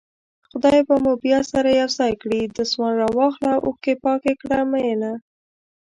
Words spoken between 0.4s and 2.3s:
خدای به مو بيا سره يو ځای